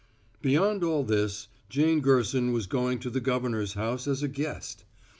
[0.41, 4.83] Beyond all this, Jane Gerson was going to the governor's house as a guest.